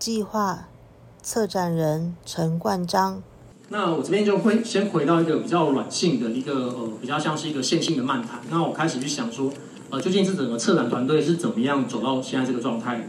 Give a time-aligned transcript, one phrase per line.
[0.00, 0.68] 计划
[1.20, 3.22] 策展人陈冠章。
[3.68, 8.40] 那我这边就会先回到一个比较软性的一个呃，比较像是一个线性的漫谈。
[8.50, 9.52] 那我开始去想说，
[9.90, 13.06] 呃，究竟是整个策展团队是怎么样走到现在这个状态？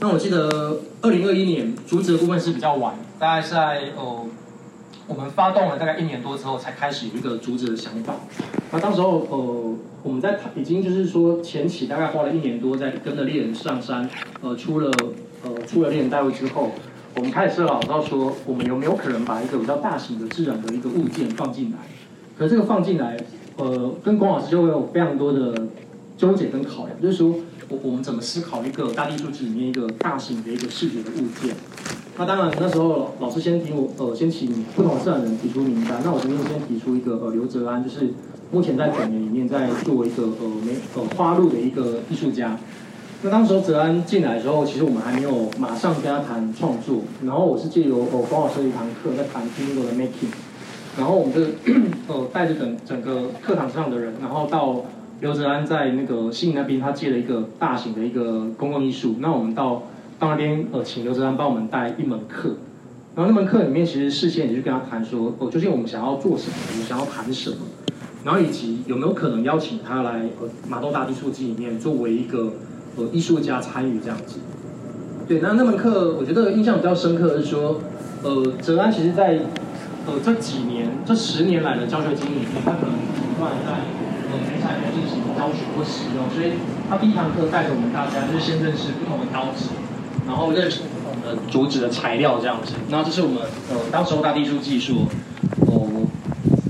[0.00, 4.26] 那我记得二零二一年竹子的部分是比较晚，大概在呃，
[5.06, 8.16] 我们发动了大概一年多之后，才开始有一个竹子的想法。
[8.70, 14.06] 那当时候呃，我们在已经就是说前期大概花了一年多，在跟着猎人上山，
[14.42, 14.92] 呃，出了
[15.44, 16.70] 呃出了猎人大会之后。
[17.16, 21.78] 我们开始思考到说，我们有没有可能把一个比较大型的自然的一个物件放进来？
[22.38, 23.16] 可这个放进来，
[23.56, 25.66] 呃，跟龚老师就会有非常多的
[26.16, 27.34] 纠结跟考量，就是说
[27.68, 31.52] 我我们怎么思考一个大地数据里面一个大型的一个视觉的物件？
[32.16, 36.00] 那当然那时候老师先听我，呃，先请不同的自然人提出名单。
[36.04, 38.10] 那我这边先提出一个，呃，刘泽安，就是
[38.52, 42.56] 目前在本年里面在做一个呃没呃花路的一个艺术家。
[43.22, 50.32] 那当时泽安进来的时候，其实我们还没有马上跟他谈创作，然后我是借由哦光老师的一堂课在谈 p i n o 的 making，
[50.96, 51.42] 然后我们就
[52.08, 54.84] 呃带着整整个课堂上的人，然后到
[55.20, 59.82] 刘泽安在那个悉尼那边，他借了一个大型的一个公共艺术，那我们到
[60.18, 62.56] 到那边呃请刘泽安帮我们带一门课，
[63.14, 67.56] 然后那门课里面其实事先也就跟他谈说，哦究竟我们想要做什么，我们想要谈什么，
[68.24, 72.54] 然后以及有没有可能邀请他来呃马东大地数机里面作为一个。
[73.00, 74.40] 呃，艺术家参与这样子，
[75.26, 77.80] 对，那那门课我觉得印象比较深刻的是说，
[78.22, 79.40] 呃，泽安其实在
[80.06, 83.72] 呃这几年这十年来的教学经历里面，他可能不断在
[84.28, 86.52] 呃美彩进行教学或使用，所以
[86.90, 89.70] 他第一堂课带着我们大家就是先认识不同的刀子，
[90.26, 93.38] 然后认识不同的竹子的材料这样子，那这是我们
[93.70, 95.06] 呃当时候大地术技术
[95.68, 95.88] 哦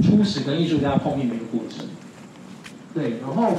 [0.01, 1.87] 初始跟艺术家碰面的一个过程，
[2.95, 3.57] 对，然后。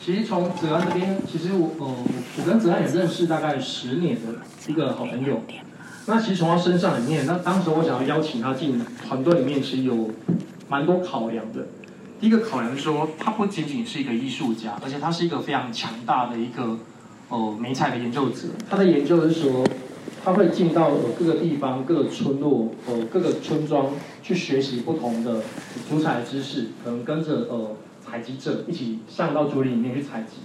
[0.00, 1.94] 其实从子安这边，其实我呃，
[2.38, 5.42] 我跟子安也认识大概十年的一个好朋友。
[6.06, 10.08] 那其实从他身上里面，那当时我想要邀请他进团队里面，其实有
[10.68, 11.66] 蛮多考量的。
[12.20, 16.78] 第一个考量说，他不仅仅是一个艺术家，而且他是一个非常强大的一个
[17.28, 18.48] 呃美彩的研究者。
[18.70, 19.66] 他的研究是说，
[20.24, 23.90] 他会进到各个地方、各个村落、呃各个村庄
[24.22, 25.42] 去学习不同的
[25.90, 27.76] 主彩知识，可能跟着呃。
[28.08, 30.38] 采集者一起上到竹林里面去采集，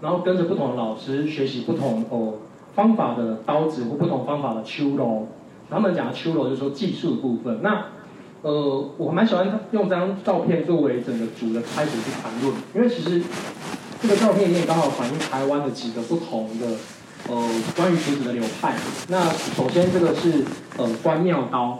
[0.00, 2.34] 然后跟着不同的老师学习不同哦
[2.74, 5.28] 方法的刀子或不同方法的秋楼。
[5.70, 7.60] 他们讲的秋楼就是说技术的部分。
[7.62, 7.86] 那
[8.42, 13.20] 呃，我蛮喜欢用这张照片作为整个组的开始去谈论，因为其实
[14.00, 16.66] 这个照片里面刚好反映台湾的几个不同的
[17.28, 18.76] 呃关于竹子的流派。
[19.08, 20.44] 那首先这个是
[20.76, 21.78] 呃关庙刀，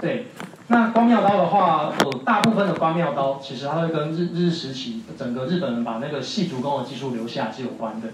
[0.00, 0.26] 对。
[0.70, 8.08] 那光妙刀的话，呃，大部分的光妙刀其实它会跟日日时期整个日本人把那个细竹工的技术留下是有关的。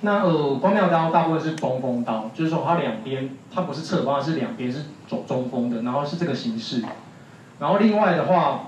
[0.00, 6.82] 那呃，光妙刀大部分是中锋刀，就是说它两边它不是侧锋，是两边是走中锋的，然后是这个形式。
[7.60, 8.62] 然后另外的话，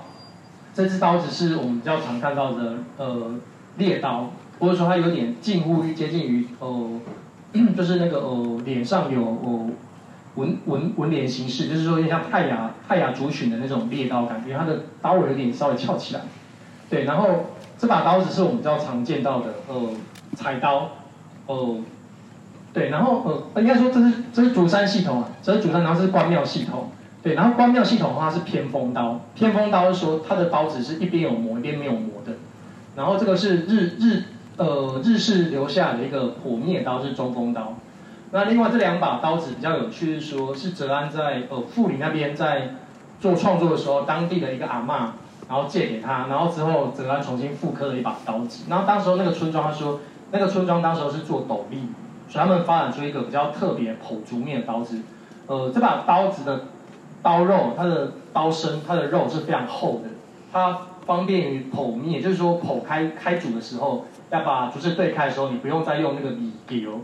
[0.73, 3.35] 这支刀子是我们比较常看到的呃
[3.79, 4.31] 猎刀，
[4.61, 7.01] 或者说它有点近乎于接近于呃，
[7.77, 9.71] 就是那个呃脸上有呃。
[10.37, 16.23] 纹纹纹脸形式，就是说有点像泰雅泰雅族群的那种猎刀感觉，它的刀尾有点稍微翘起来。
[16.91, 17.47] 对，然后
[17.79, 19.91] 这把刀子是我们比较常见到的呃
[20.37, 20.91] 彩刀，
[21.47, 21.79] 哦，
[22.73, 26.91] 对，然后呃应该说这是这是竹山系统啊，这是竹山，然后是关庙系统。
[27.23, 32.33] 对，然后关庙系统的话是偏锋刀，偏锋刀是说它的刀子是一边有磨一边没有磨的。
[32.95, 34.25] 然后这个是日日
[34.59, 37.79] 呃日式留下的一个火灭刀，是中锋刀。
[38.35, 42.71] 那另外这两把刀子比较有趣，是说是泽安在呃富里那边在
[43.21, 45.11] 做创作的时候，当地的一个阿嬷，
[45.49, 48.65] 然后借给他，然后之后泽安重新复刻了一把刀子。
[48.69, 50.01] 然后当时候那个村庄他说，
[50.33, 51.79] 那个村庄当时候是做斗笠，
[52.29, 54.99] 所以他们发展出一个比较特别剖竹面的刀子。
[55.47, 56.63] 呃，这把刀子的
[57.23, 60.11] 刀肉，它的刀身，它的肉是非常厚的，
[60.53, 67.03] 它方便于剖面，就是说剖开开煮的时候，要把竹子对开的时候，你不用再用那个米油。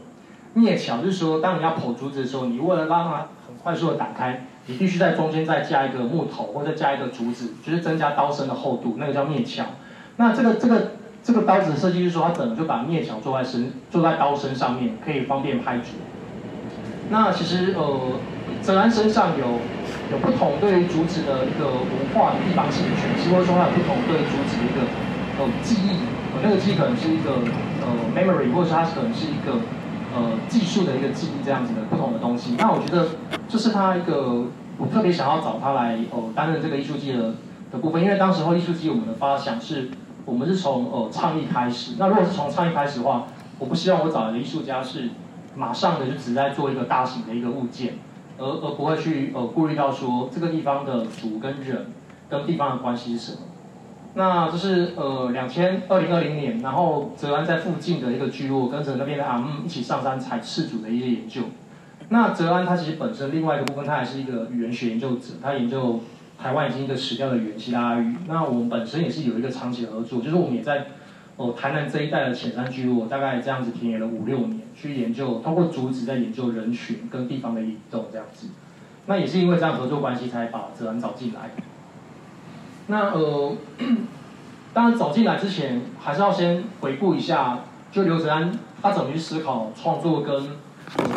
[0.52, 9.64] 灭桥就是说，当你要剖竹子的时候，你为了让它很快速的打开，你必须在中间再加一个木头，或者加一个竹子，就是增加刀身的厚度，那个叫灭桥。
[10.16, 10.90] 那这个这个
[11.22, 15.90] 这个刀子的设计就是说，它等就把灭桥做在身，做在刀身上面，可以方便拍竹。
[17.10, 18.18] 那其实呃，
[18.60, 19.46] 泽安身上有
[20.10, 24.82] 有不同对于竹子的一个文化地方性的诠释，或者说它有不同对于竹子的一个
[25.38, 26.00] 呃记忆，
[26.42, 27.38] 那个记忆可能是一个
[27.82, 29.60] 呃 memory，或者说它可能是一个。
[30.14, 33.08] 呃，技术的一个记忆这样子的不同的东西，那我觉得
[33.48, 34.46] 这是他一个
[34.76, 37.34] 我特别想要找他来呃担任这个艺术季的
[37.70, 39.88] 的部分，因为当时候艺术季我们的发想是，
[40.24, 43.26] 我们是从呃倡议开始，那如果是从倡议开始的话，
[43.58, 45.10] 我不希望我找来的艺术家是
[45.54, 47.94] 马上的就只在做一个大型的一个物件，
[48.38, 51.92] 而而不会去呃顾虑到说这个地方的主跟人
[52.28, 53.38] 跟地方的关系是什么。
[54.14, 61.42] 那这是呃两千二零二零年，然后泽安在附近的一个聚落跟着那边的阿姆一起上山采赤竹的一些研究。
[62.08, 66.00] 那泽安他其实本身另外一个部分，他还是一个语言学研究者，他研究
[66.36, 68.16] 台湾已经一个死掉的语言希腊语。
[68.26, 70.86] 那我们本身也是有一个长期的合作，就是我们也在
[71.36, 78.48] 哦台南这一带的浅山聚落，大概这样子田野了五六年，去研究通过竹子在研究人群跟地方的移动这样子。
[79.06, 81.50] 那也是因为这样合作关系，才把泽安找进来。
[82.90, 83.56] 那呃，
[84.74, 87.60] 当然走进来之前，还是要先回顾一下，
[87.90, 88.52] 就刘泽安
[88.82, 90.50] 他怎么去思考创作跟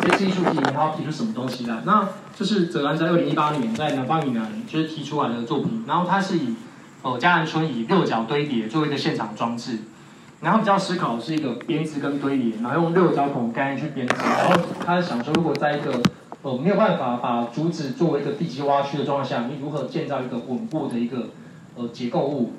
[0.00, 1.82] 这次艺术题，他要提出什么东西来？
[1.84, 6.54] 那这是泽安在二零一八年在南方以南就是提出来的作品，然后他是以
[7.02, 9.80] 呃嘉南村以六角堆叠作为一个现场装置，
[10.40, 16.00] 然后比较思考的是一个编织跟堆叠，然后用六角孔概念去编织，然后他想说如果在一个
[16.42, 21.30] 呃没有办法把竹子作为一个地基挖区的状况下，你如何建造一个稳固的一个
[21.76, 22.52] 呃，结构物。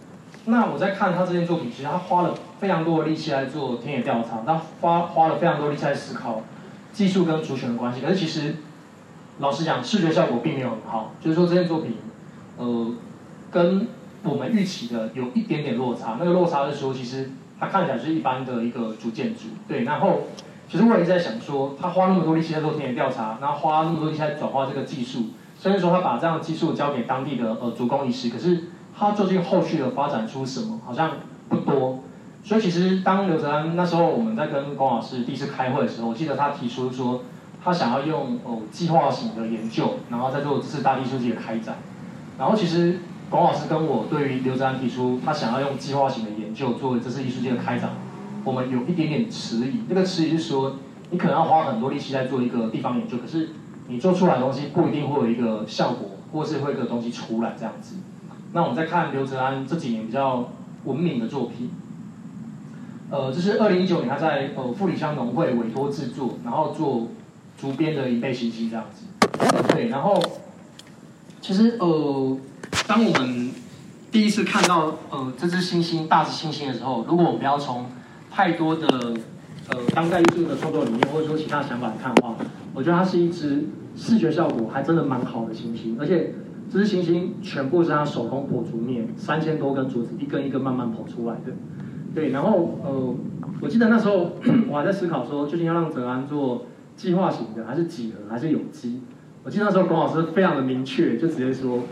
[0.48, 6.42] 那我在看他这件作品，其实他花了非常多的力气来做田野调查，他花花了非常多力气来思考
[6.92, 8.02] 技术跟族群的关系。
[8.02, 8.58] 可是其实，
[9.40, 11.14] 老实讲，视觉效果并没有很好。
[11.22, 11.96] 就是说这件作品，
[12.58, 12.92] 呃，
[13.50, 13.88] 跟
[14.24, 16.18] 我们预期的有一点点落差。
[16.20, 19.46] 那个落差的时候，其实它看起来是一般的一个主建筑。
[19.68, 20.24] 对，然后
[20.70, 25.28] 其实我也在想说，他花那么多力气在做田野调查，然后花那么多力气在转化这个技术，
[25.60, 28.66] 甚至说他把这样的技术交给当地的呃主工艺师，可是。
[28.98, 31.12] 他究竟后续的发展出什么，好像
[31.50, 32.00] 不多。
[32.44, 37.24] 所以其实当刘泽安那时候我们在跟龚老师第一次开会的时候，我记得他提出说，
[37.64, 41.78] 他想要用哦计划型的研究，然后再做这次大地书记的开展。
[42.38, 43.00] 然后其实
[43.30, 47.90] 龚老师跟我对于刘泽安提出他想要用计划型的研究作为这次艺术界的开展，
[48.44, 49.82] 我们有一点点迟疑。
[49.90, 50.76] 这个迟疑是说，
[51.10, 53.50] 你可能要花很多力气在做一个地方研究，可是
[53.88, 57.96] 你做出来的东西不一定会有一个效果，或是会一个东西出来这样子。
[58.56, 60.50] 那我们再看刘泽安这几年比较
[60.86, 61.70] 闻名的作品，
[63.10, 67.10] 呃，这是二零一九年他在呃富里乡农会委托制作，然后做
[67.58, 69.08] 竹编的一倍星星这样子。
[69.74, 70.24] 对，然后
[71.42, 72.38] 其实呃，
[72.88, 73.52] 当我们
[74.10, 77.88] 第一次看到呃这只星星大只星星的时候，如果我们不要从
[78.32, 78.88] 太多的
[79.68, 82.34] 呃当代艺术的创作理念或者说其他想法来看的话，
[82.74, 83.68] 我觉得它是一只
[83.98, 86.34] 视觉效果还真的蛮好的星星，而且。
[86.70, 91.54] 这只星星全部是他手工剖竹面，三千多根竹子，一根一根慢慢跑出来的。
[92.14, 93.16] 对，然后呃，
[93.62, 94.32] 我记得那时候
[94.70, 96.66] 我还在思考说，究竟要让泽安做
[96.96, 99.02] 计划型的，还是几何，还是有机？
[99.44, 101.84] 我记得那时候龚老师非常的明确，就直接说，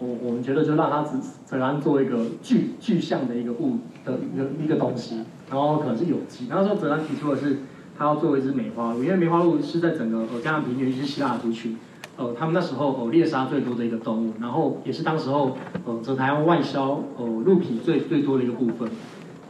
[0.00, 6.46] 我我们觉得就让他泽泽安做一个具具象的一个物的一个一个东西，然后可能是有机。
[6.48, 7.58] 然后说泽安提出的是，
[7.96, 11.76] 他要做一只梅花鹿，因为梅花鹿是在整个呃加拿大平原一只希腊族群。
[12.20, 18.90] 呃，他们那时候呃猎杀最多的一个动物，然后也是当时候呃在台湾外销呃鹿皮最最多的一个部分。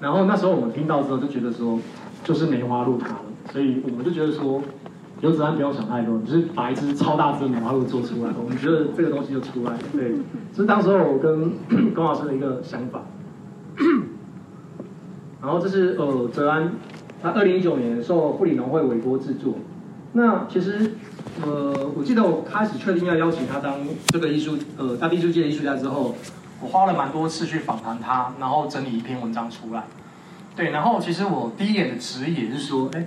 [0.00, 1.80] 然后那时候我们听到之后就觉得说，
[2.22, 4.62] 就是梅花鹿它了，所以我们就觉得说，
[5.20, 9.78] 刘子安不用想太多，你就是把一只超大只的梅花鹿做出来，我们觉得这个东西就出来了。
[9.92, 10.14] 对，
[10.54, 11.50] 这是当时候我跟
[11.92, 13.02] 龚老师的一个想法。
[15.42, 16.70] 然后这是呃泽安，
[17.20, 19.54] 他二零一九年受富里农会委托制作。
[20.12, 20.92] 那其实。
[21.42, 23.74] 呃，我记得我开始确定要邀请他当
[24.08, 26.14] 这个艺术呃大地艺术界的艺术家之后，
[26.60, 29.84] 我花了蛮多次去访谈他，然后整理一篇文章出来。
[30.54, 33.06] 对，然后其实我第一眼的质疑也是说，哎，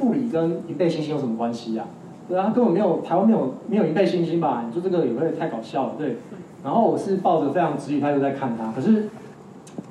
[0.00, 1.84] 物理跟银背星星有什么关系呀？
[2.28, 4.64] 对啊，他根本没有台湾没有没有银背星星吧？
[4.66, 5.94] 你说这个有没有太搞笑了？
[5.96, 6.18] 对。
[6.62, 9.08] 然后我是抱着非常质疑态度在看他，可是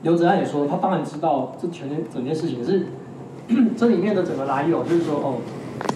[0.04, 2.88] 刘哲安也说，他当然知道这全件整件事情是
[3.76, 5.38] 这里面的整个来由，就是说哦。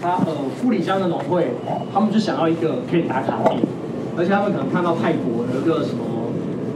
[0.01, 1.51] 他呃，富里乡的农会，
[1.93, 3.57] 他们就想要一个可以打卡地，
[4.17, 6.03] 而且他们可能看到泰国有一个什么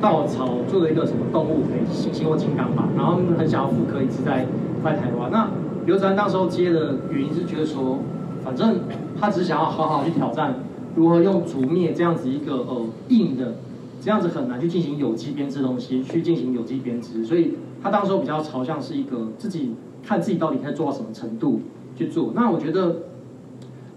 [0.02, 4.46] 稻草做的一个什么动物，可以猩猩或金刚吧，然后他们很想要复刻一次在
[4.84, 5.30] 在台湾。
[5.32, 5.50] 那
[5.86, 8.00] 刘泽安当时候接的原因是觉得说，
[8.44, 8.80] 反正
[9.20, 10.56] 他只想要好好去挑战
[10.96, 13.56] 如何用竹篾这样子一个呃硬的，
[14.02, 19.74] 这样子很难去进行有机编织东西，去进行有机编织，所以他当时候比较朝向是一个自己
[20.06, 21.62] 看自己到底可以做到什么程度。
[21.98, 22.98] 去做，那我觉得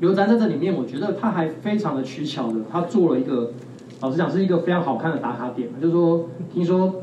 [0.00, 3.50] 刘展在这里面，我觉得他还非常的取巧的，他做了一个，
[4.00, 6.94] 老实讲是一个非常好看的打卡点，就是说，听说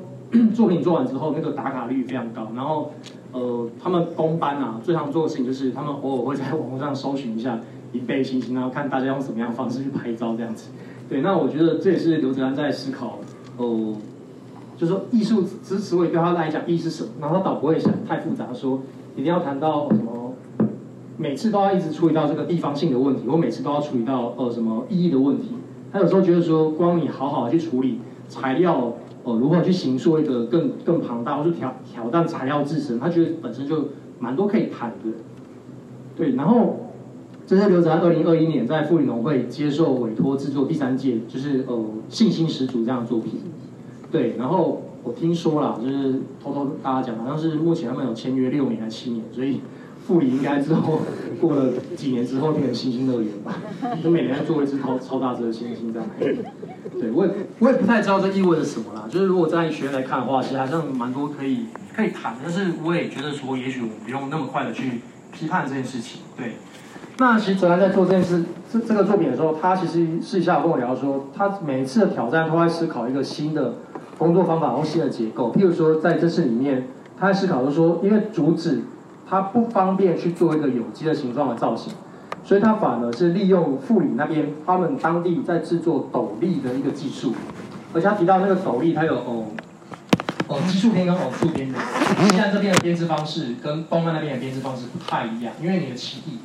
[0.55, 2.91] 作品做完之后，那个打卡率非常高，然后
[3.31, 7.59] 呃，他们工班啊，最常做的事情就是他们偶尔会在网络上搜寻一下
[7.91, 10.71] 一倍星星，然后看大家用什么样方式去拍照这样子。
[11.07, 13.19] 对，那我觉得这也是刘泽安在思考，
[13.57, 13.93] 哦，
[14.75, 18.81] 就是说艺术之所以对他来讲意义是什么，然后他倒不会想太复杂，说
[19.15, 20.26] 一定要谈到什么。
[21.17, 25.49] 每次都要一直处理到这个地方性的问题，我每次都要处理到呃什么意义的问题。
[25.91, 28.93] 他有时候觉得说，光你好好的去处理材料，
[29.23, 33.85] 呃，如何去形塑一个更更庞大，或是挑挑战材料自身，他觉得本身就
[34.19, 35.11] 蛮多可以谈的。
[36.15, 36.91] 对，然后
[37.47, 43.39] 这是刘子安二零二一年在富里农会接受委托制作第三届，就是呃信心十足这样的作品。
[44.11, 49.61] 对，然后我听说了，就是偷偷跟大家讲，好像是目前他们有签约六年还七年，所以
[50.07, 51.01] 富里应该之后
[51.41, 53.57] 过了几年之后变成星星乐园吧，
[54.01, 56.07] 就每年做一只超超大只的星星这样。
[56.97, 59.05] 对，我也我也不太知道这意味着什么啦。
[59.09, 65.01] 就是如果在学院来看的话，其实还是蛮多可以可以谈，但是我也觉得说，也许我们不用那么快的去
[65.33, 66.21] 批判这件事情。
[66.37, 66.53] 对，
[67.17, 73.75] 那其实泽安在做这件事这这个作品的时候，他其实私下跟我聊说，他每一次的挑战都在思考一个新的
[74.17, 75.51] 工作方法或新的结构。
[75.51, 76.87] 譬如说，在这次里面，
[77.19, 78.81] 他在思考说，因为竹子
[79.29, 81.93] 它不方便去做一个有机的形状的造型。
[82.43, 87.33] 所以它反而是利用富里那边他们当地在制作斗笠的一个技术，
[87.93, 89.47] 而且他提到那个斗笠，它有哦
[90.47, 91.77] 哦奇数边跟偶数边的。
[92.29, 96.37] 现在这边的编织方式跟东岸那边的编织方式不太一样，因为你的起底，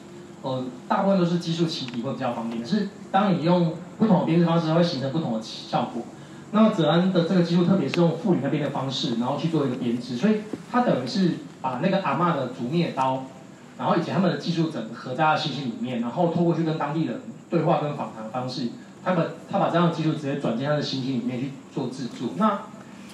[0.42, 2.60] 呃，大部分都是奇数起底会比较方便。
[2.60, 6.02] 可是当你用不同的编织方式，它会形成不同的效果。
[6.50, 10.38] 那么泽安的这个技术，特别是用富里那边的方式，然后去做一个编织，所以
[10.72, 13.24] 它等于是把那个阿嬷的竹篾刀。
[13.78, 18.68] 然后以及他们的技术整合在他信息里面，然后透过去跟当地人对话跟访谈方式，
[19.02, 22.28] 他把他把这样的技术直接转进他的信息里面去做制作。
[22.36, 22.60] 那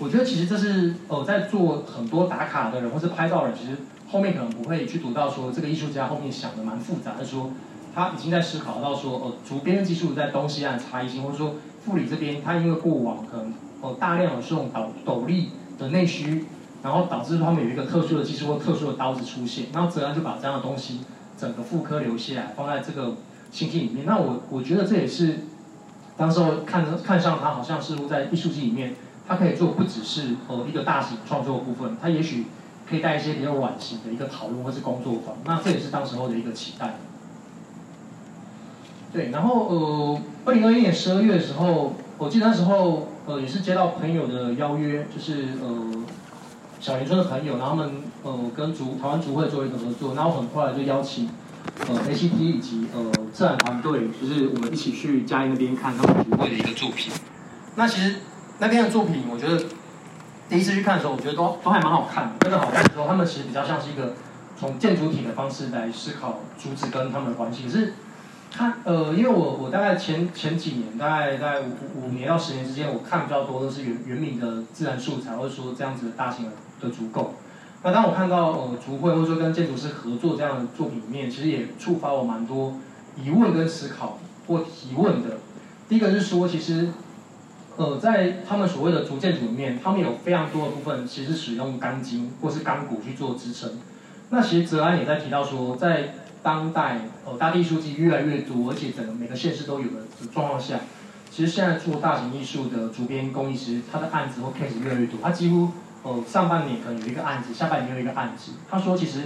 [0.00, 3.78] 我觉得其实这是呃在做很多打卡的人或是拍照人，其实
[4.10, 7.52] 后面可能不会去读到说这个艺术家后面想的蛮复杂的，说
[7.94, 16.44] 他已经在思考到说哦竹编技术在东西岸差异性，或者说富里这边他因为过往可能哦大量的这种斗斗笠的内需。
[16.82, 21.00] 然后导致他们有一个特殊的技术或特殊的刀子出现，然后泽安就把这样的东西
[21.36, 23.16] 整个复刻留下来，放在这个
[23.50, 24.06] 星星里面。
[24.06, 25.40] 那我我觉得这也是
[26.16, 28.94] 当时候看看上他，好像似乎在艺术机里面，
[29.26, 32.46] 他可以做不只是呃一个大型创作部分，他也许
[32.88, 35.36] 可以带一些比较晚型的一个讨论或是工作坊。
[35.44, 36.94] 那这也是当时候的一个期待。
[39.12, 46.04] 对，然后呃，二零二一年十二月的时候，我记得那时候呃也是接到朋友的邀约，就是呃。
[46.80, 51.28] 小林村的朋友，然后他们呃跟竹台湾竹会做一个合作，然后很快就邀请
[51.88, 57.12] 呃 ACT 以及呃自然团队，就是我们一起去嘉义那边看他们竹会的一个作品。
[57.74, 58.16] 那其实
[58.60, 59.60] 那边的作品，我觉得
[60.48, 62.32] 第一次去看的时候，我觉得都都还蛮好看的。
[62.40, 64.14] 真的好看的时候，他们其实比较像是一个
[64.56, 67.64] 从建筑体的方式来思考竹子跟他们的关系。
[67.64, 67.94] 可是
[68.52, 76.52] 看呃，因为我我大概前前几年，大概在五五年到十年之间，我看比较多都是原原名的自然素材，或者说这样子的大型的。
[76.80, 77.34] 的足够。
[77.84, 82.74] 那当我看到呃竹会或者说跟建筑师合作这样的作品里面，其实也触发我蛮多
[83.16, 84.18] 疑问跟思考
[84.48, 85.38] 或提问的。
[85.88, 86.88] 第一个是说，其实
[87.76, 93.70] 呃在他们所谓的竹建筑里面，他们有非常多的部分其实使用钢筋或是钢骨去做支撑。
[94.30, 100.02] 那其实泽安也在提到说，在当代呃大地书籍越来越多，而且整个每个县市都有的
[100.34, 100.80] 状况下，
[101.30, 105.68] 其实现在做大型艺术的主编工艺师，他的案子或 case 越来越多，他几乎。
[106.08, 108.52] 呃，上半年可能有一个案子，下半年有一个案子。
[108.70, 109.24] 他说，其实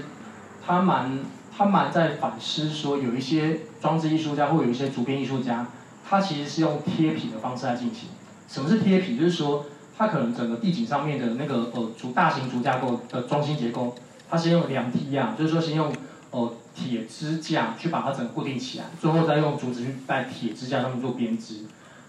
[0.67, 1.21] 他蛮
[1.57, 5.69] 他蛮在反思，说有一些装置艺术家或有一些竹编艺术家，
[6.05, 8.09] 他其实是用贴皮的方式来进行。
[8.49, 9.17] 什么是贴皮？
[9.17, 13.95] 就是说，他可能整个地景上面的那个呃竹大型竹架构的中心结构，
[14.29, 15.95] 他先用梁梯啊，就是说先用
[16.33, 21.59] 呃铁支架去把它整个固定起来，最后再用竹子去在铁支架上面做编织。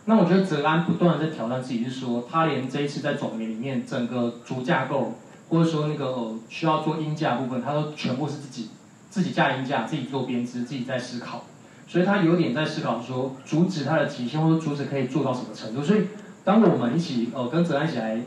[0.05, 5.13] 那我觉得泽安不断的在挑战自己，是说他连这一次在总结里面整个主架构，
[5.47, 8.69] 或者说那个需要做音架部分，他都全部是自己
[9.09, 11.45] 自己架音架，自己做编织，自己在思考。
[11.87, 15.81] 所以他有点在思考说，竹子它的极限，或者竹子可以做到什么程度。
[15.81, 16.07] 所以
[16.43, 18.19] 当我们一起呃跟泽安一起来，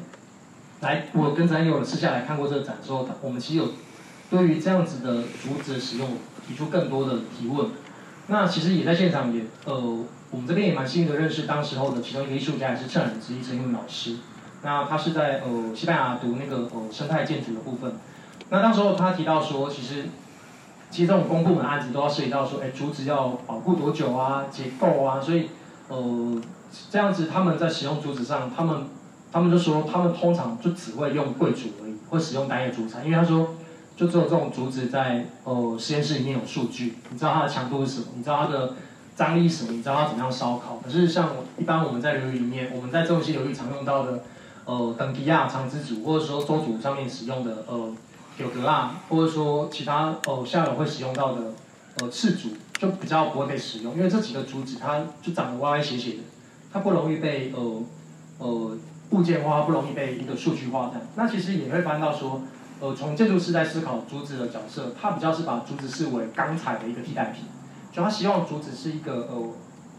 [0.80, 3.68] 来我跟泽安有私下来看过这个展之后，我们其实有
[4.30, 6.08] 对于这样子的竹子使用
[6.48, 7.68] 提出更多的提问。
[8.28, 10.04] 那其实也在现场也呃。
[10.30, 14.16] 我们这边也蛮幸运的认识当时候的其中一个艺术家，也是策展人之一陈英老师。
[14.62, 17.94] 那他是在呃西班牙读那个呃生态建筑的部分。
[18.48, 20.06] 那当时候他提到说，其实
[20.90, 25.48] 其实这种公部门案子都要涉及到说，哎，竹子要保护多久啊，结构啊，所以
[25.88, 26.42] 呃
[26.90, 28.86] 这样子他们在使用竹子上，他们
[29.30, 33.54] 他们就说他们通常就只会用贵竹而已，会使用单叶竹材，因为他说
[33.96, 38.72] 就只有这种竹子在呃实验室里面有数据，你知道它的强度是什么，你知道它的。
[39.16, 39.72] 张力什么？
[39.72, 40.76] 你知道它怎么样烧烤？
[40.84, 44.22] 可是像一般我们在流域里面，我们在这些流域常用到的，
[44.66, 47.90] 呃，等迪亚长枝组，或者说周组上面使用的呃
[48.36, 51.54] 有格啊，或者说其他呃下游会使用到的
[52.00, 56.18] 呃赤竹，就比较不会被使用，因为这几个竹子它就长得歪歪斜斜的，
[56.70, 57.82] 它不容易被呃
[58.38, 58.76] 呃
[59.10, 61.08] 物件化，不容易被一个数据化这样。
[61.14, 62.42] 那其实也会发现到说，
[62.80, 67.44] 呃，从建筑师在思考竹子的角色，他比较是把竹子视为钢材的一个替代品，
[67.96, 69.42] 就他希望竹子是一个呃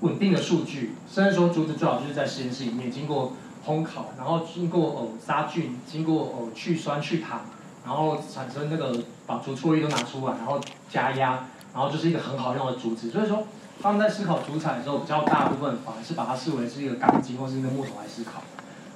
[0.02, 3.34] 稳定的数据，甚至说竹子最好就是在实验室里面经过
[3.66, 7.42] 烘烤，然后经过呃杀菌，经过呃去酸去糖，
[7.84, 10.62] 然后产生那个把竹错液都拿出来，然后
[10.92, 13.10] 加压，然后就是一个很好用的竹子。
[13.10, 13.48] 所以说
[13.82, 18.44] 他们在思考竹材的时候，比较大部分反而是把它视为是一个钢筋或是一个木头来思考。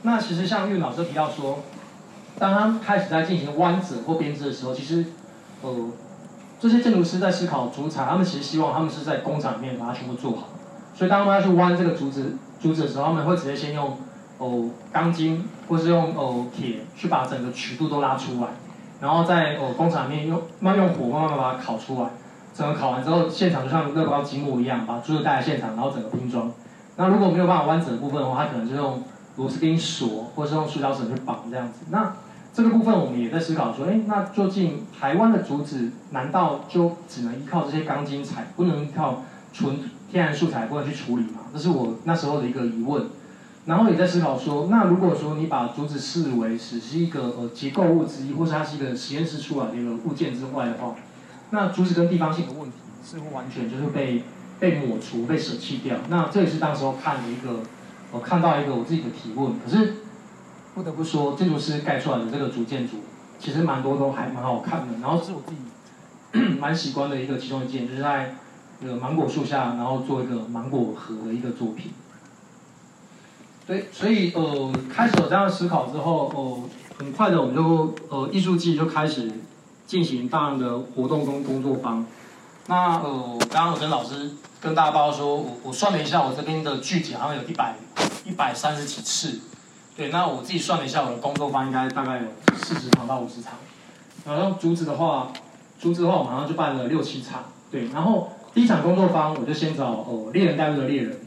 [0.03, 1.63] 那其实像玉老师提到说，
[2.37, 5.05] 当他开始在进行弯折或编织的时候，其实
[5.63, 5.87] 呃
[6.61, 10.49] 这些建筑师在思考竹材，他们其实希望他们是在工厂里面把它全部做好。
[10.93, 13.97] 所以当他们要去弯这个竹子竹子的时候，他们会直接先用
[14.37, 18.49] 哦钢筋或是用哦铁去把整个曲度都拉出来，
[19.01, 22.09] 然后在哦工厂里面用慢用火慢慢把它烤出来。
[22.53, 26.51] 整个烤完之后，现场就像乐高积木一样，把竹子带来现场，然后整个拼装。
[26.97, 29.01] 那如果没有办法弯折的部分的话，他可能就用
[29.37, 31.85] 螺丝钉锁，或是用塑胶绳去绑这样子。
[31.89, 32.13] 那
[32.53, 39.79] 这个部分我们也在思考说，哎，那究竟台湾的竹子难道就只能依靠这些钢筋材，不能依靠纯
[40.11, 41.43] 天然素材不能去处理吗？
[41.53, 43.05] 这是我那时候的一个疑问。
[43.65, 50.95] 然后也在思考说，那如果说你把竹子视为只是一个呃结构物之一，或是它是一个实验室出来的一个物件之外的话，
[51.51, 54.23] 那竹子跟地方性的问题似乎完全就是被
[54.59, 55.95] 被抹除、被舍弃掉。
[56.09, 57.61] 那这也是当时候看的一个。
[58.13, 59.93] 我看到一个我自己的提问，可是
[60.73, 62.97] 不得不说，建筑师盖出来的这个主建筑，
[63.39, 64.93] 其实蛮多都还蛮好看的。
[65.01, 68.35] 然后是我自己 蛮喜欢的一个其中一件，就是在
[68.79, 71.91] 那个芒果树下，然后做一个芒果盒的一个作品。
[73.67, 76.59] 对，所以呃，开始有这样思考之后，呃，
[76.99, 79.31] 很快的我们就呃艺术季就开始
[79.85, 82.05] 进行大量的活动跟工作坊。
[82.67, 84.31] 那呃，刚刚我跟老师。
[84.61, 87.75] 跟大家报告说，我我算了一下，我这边的聚集好像有一百
[88.23, 89.39] 一百三十几次，
[90.01, 93.53] 对，那我自己算了一下，我的工作坊应该大概有四十场到五十场。
[94.25, 95.31] 然后竹子的话，
[95.79, 97.87] 竹子的话，我马上就办了六七场，对。
[97.89, 101.19] 然后第一场工作坊，我就先找哦猎人带路的猎人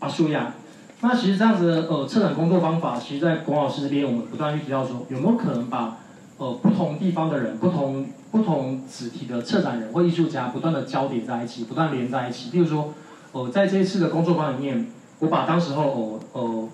[0.00, 0.54] 阿树亚。
[1.02, 5.98] 那其实这样子的呃策展工作方法，其实在龚老师这边，我们不断去提到说，有没有可能把
[6.38, 8.06] 呃不同地方的人，不同。
[8.32, 12.48] 不同主题的策展人或艺术家不断的交叠在一起，不断连在一起。
[12.50, 12.94] 比如说，
[13.32, 14.86] 呃，在这一次的工作坊里面，
[15.18, 16.68] 我把当时候呃呃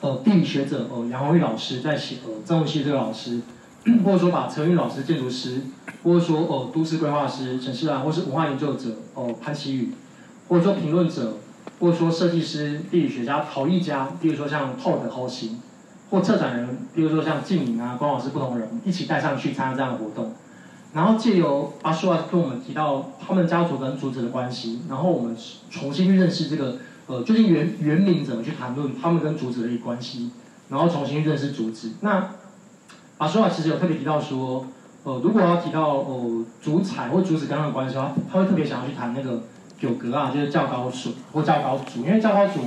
[0.00, 3.40] 呃地理学者呃杨宏玉老师在写呃张文熙这个老师，
[4.04, 5.62] 或者说把陈玉老师建筑师，
[6.02, 9.92] 或者说呃都市规划师陈世兰，或是文化研究者哦潘奇宇，
[10.48, 11.38] 或者说评论者，
[11.80, 15.60] 或者说设计师、地理学家、陶艺家，比如说像 Todd 的侯行，
[16.10, 20.32] 或策展人，比如说像静明啊、关老师不同人一起带上去参加这样的活动。
[20.92, 25.36] 然后借由阿舒啊跟我们提到他们家族跟竹子的关系，然后我们
[25.70, 30.30] 重新去认识这个呃究竟原原名怎么去谈论他们跟竹子的一个关系，
[30.68, 31.92] 然后重新认识竹子。
[32.00, 32.30] 那
[33.18, 34.66] 阿舒啊其实有特别提到说，
[35.04, 39.42] 呃如果要提到呃竹材或竹子跟他的关系的话，他会特别想要去谈那个
[39.78, 42.60] 九格啊，就是较高笋或较高竹，因为较高竹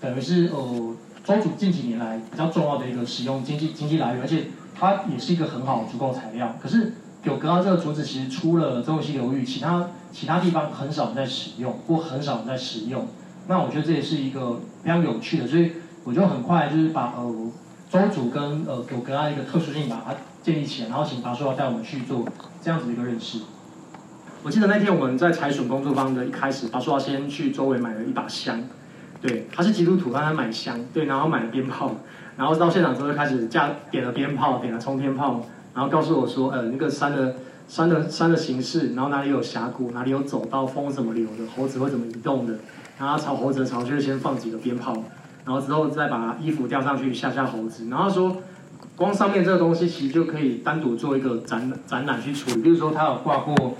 [0.00, 6.92] 等于是呃周族近几年来比较重要的一个使用经济经济来源，而且它也是一个很好的足够材料，可是。
[7.22, 13.06] 九格啊，这个竹子其实出了中西流域，其他其他地方很少在使用，或很少在使用。
[13.50, 15.72] 那我觉得这也是一个非常有趣的，所以
[16.04, 17.50] 我就很快就是把呃
[17.90, 22.24] 周主跟呃九格啊一个特殊性把它建立起来，然后请达叔要带我们去做
[22.62, 23.40] 这样子的一个认识。
[24.44, 28.62] 我记得那天我们在采笋工作坊的一开始，达叔要先去周围买了一把香，
[29.20, 31.90] 对，他是基督徒，让他买香，对，然后买了鞭炮，
[32.36, 35.44] 然后到现场之后就开始架点了鞭炮，点了冲天炮。
[35.74, 37.34] 然后告诉我说，呃，那个山的
[37.66, 42.54] 山的山的形式，然后哪里有峡谷，哪里有走道，风怎么流的，猴子会怎么移动的，
[43.00, 44.92] 然后朝猴子的巢穴先放几个鞭炮，
[45.44, 47.88] 然后之后再把衣服吊上去吓吓猴子。
[47.88, 48.36] 然后说，
[48.94, 52.62] 光上面这个东西其实就可以单独做一个展展览去处理。
[52.62, 53.74] 比如说他有挂过，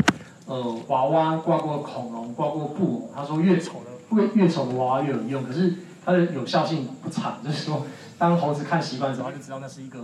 [0.46, 3.10] 呃，娃娃，挂过恐龙，挂过布偶。
[3.14, 7.86] 他说越丑的越越丑的娃娃越有用，可是它的有效性不长，就是说
[8.18, 9.98] 当猴子看习惯之后，他就知道那是一个。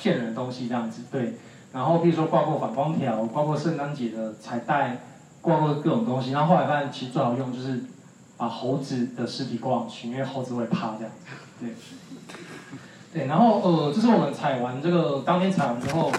[0.00, 1.34] 骗人的东西这样子，对。
[1.72, 5.00] 然后比如说挂过反光条，挂过圣诞节的彩带，
[5.40, 6.30] 挂过各种东西。
[6.30, 7.80] 然后后来发现其实最好用就是
[8.38, 11.12] 把猴子的尸体挂上去，因为猴子会怕这样，
[11.60, 11.74] 对。
[13.10, 16.12] 对，然后呃，这是我们采完这个当天采完之后，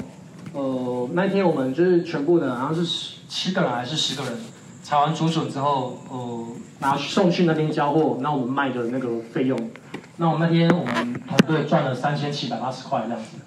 [0.54, 4.38] 呃，那天我们就是全部的，好像是十七个人还是十个人，
[4.82, 6.48] 采完竹笋之后，呃，
[6.80, 9.70] 拿送去那边交货，那我们卖的那个费用，
[10.18, 13.38] 那我那天我们团队赚了三千七百八十块这样子。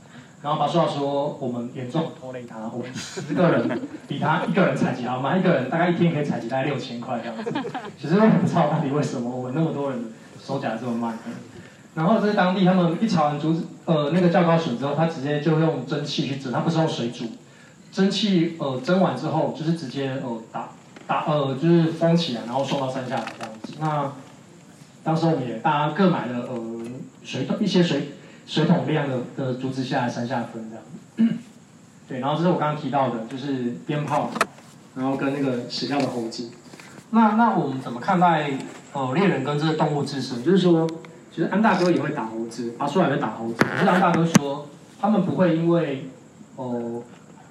[0.42, 5.36] 然后巴苏说我们严重拖累他，我们十个人比他一个人采集好吗？
[5.36, 7.70] 一个人大概一天可以采集大概六千块这样子。
[7.96, 10.12] 其实我不知道到底为什么我们那么多人
[10.44, 11.16] 收起来这么慢。
[11.94, 17.26] 然后在当地他们一炒完竹子呃那个较高笋之后，他直接就用蒸汽去蒸，他不是用水煮。
[17.92, 20.70] 蒸汽呃蒸完之后，就是直接呃打
[21.06, 23.74] 打呃就是封起来，然后送到山下来这样子。
[23.78, 24.10] 那
[25.04, 26.60] 当时我们也大家各买了呃
[27.22, 28.12] 水一些水
[28.46, 31.32] 水桶量的的竹子下来山下分这样。
[32.08, 34.30] 对，然后这是我刚刚提到的，就是鞭炮，
[34.94, 36.50] 然后跟那个死掉的猴子。
[37.10, 38.50] 那那我们怎么看待
[38.92, 40.42] 呃猎人跟这个动物自身？
[40.42, 40.86] 就是说，
[41.30, 43.54] 其实安大哥也会打猴子，阿叔也会打猴子。
[43.58, 44.68] 可是安大哥说，
[45.00, 46.08] 他们不会因为
[46.56, 47.02] 哦。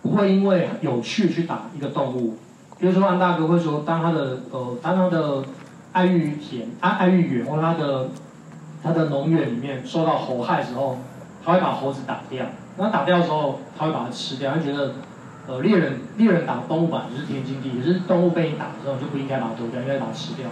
[0.03, 2.35] 不会因为有趣去打一个动物，
[2.79, 5.43] 比如说安大哥会说，当他的呃，当他的
[5.91, 8.09] 爱玉田、爱爱玉园或他的
[8.83, 10.97] 他的农园里面受到猴害时候，
[11.43, 12.45] 他会把猴子打掉。
[12.77, 14.53] 那打掉的时候，他会把它吃掉。
[14.53, 14.93] 他觉得，
[15.47, 20.47] 呃，猎人猎人打动物吧就是天经地义，可是动物被你打的时候，就不应该把它丢掉，应该把它吃掉。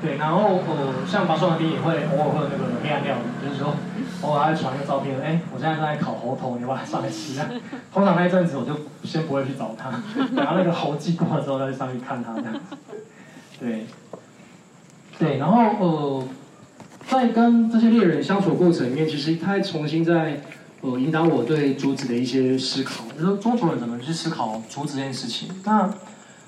[0.00, 3.74] 对，然后呃，像巴松那边也会偶尔会有那个黑暗料理，就是说。
[4.22, 7.46] 偶尔还会传一个照片，哎，我现在正在烤猴头，你要不要上来吃啊？
[7.92, 8.72] 通常那一阵子我就
[9.04, 9.90] 先不会去找他，
[10.34, 12.60] 等他那个猴寄过了之后再去上去看他这样子。
[13.60, 13.86] 对，
[15.18, 16.24] 对，然后呃，
[17.08, 20.42] 在跟这些猎人相处过程里面，其实他重新在
[20.82, 25.48] 呃引导我对竹子的一些思考，就是说中族人怎么去思考竹子这件事情。
[25.64, 25.90] 那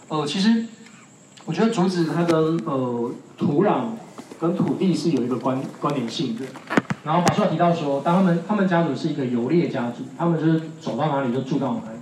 [0.09, 0.67] 呃，其实
[1.45, 3.87] 我觉得竹子它跟呃土壤
[4.39, 6.45] 跟土地是有一个关关联性的。
[7.05, 11.99] 然后法书提到说，当他们他们家族是一个游猎家族，他们就是走到哪里就住到哪里，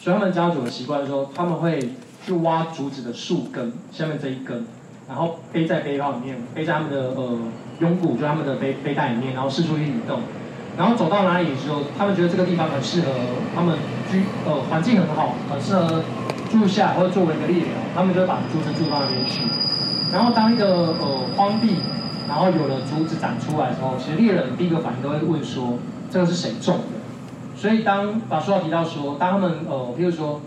[0.00, 1.92] 所以他们家族的习惯说，他们会
[2.24, 4.64] 去挖竹子的树根，下面这一根，
[5.08, 7.38] 然后背在背包里面，背在他们的呃
[7.80, 10.20] 拥骨，就他们的背背带里面，然后四处去移动，
[10.76, 13.08] 然后走到哪里的时候，他们觉得这个地方很适合
[13.54, 13.76] 他们
[14.10, 16.02] 居，呃环境很好，很适合
[16.50, 19.42] 住下或者作为一个猎人，他们就会把竹子住到那边去，
[20.12, 21.76] 然后当一个呃荒地。
[22.28, 25.78] 然后有了竹子长出来的时候，其实猎人第一个反应都会问说
[26.10, 26.98] ：“这个是谁种的？”
[27.54, 30.40] 所以当把书上提到说，当他们呃，譬如说